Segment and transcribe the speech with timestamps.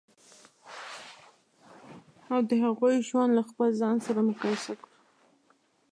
[2.33, 4.95] او د هغوی ژوند له خپل ځان سره مقایسه کړو.